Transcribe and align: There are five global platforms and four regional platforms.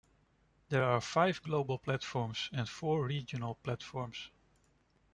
There 0.69 0.83
are 0.83 0.99
five 0.99 1.43
global 1.43 1.77
platforms 1.77 2.49
and 2.53 2.67
four 2.67 3.05
regional 3.05 3.53
platforms. 3.61 4.31